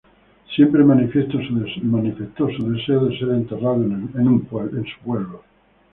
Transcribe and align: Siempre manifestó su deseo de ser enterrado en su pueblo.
Siempre 0.55 0.83
manifestó 0.83 1.37
su 1.43 1.59
deseo 2.71 3.05
de 3.05 3.19
ser 3.19 3.29
enterrado 3.29 3.83
en 3.83 4.83
su 4.83 4.99
pueblo. 5.03 5.43